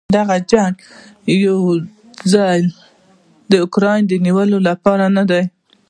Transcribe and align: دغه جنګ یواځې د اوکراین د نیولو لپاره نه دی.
دغه 0.17 0.37
جنګ 0.51 0.73
یواځې 1.43 2.59
د 3.51 3.53
اوکراین 3.63 4.03
د 4.07 4.11
نیولو 4.25 4.57
لپاره 4.69 5.05
نه 5.17 5.23
دی. 5.29 5.43